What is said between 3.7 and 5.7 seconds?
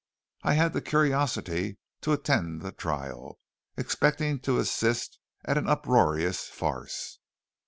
expecting to assist at an